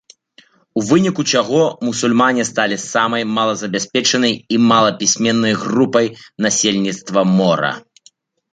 [0.79, 6.11] У выніку чаго мусульмане сталі самай малазабяспечанай і малапісьменнай групай
[6.49, 7.73] насельніцтва мора.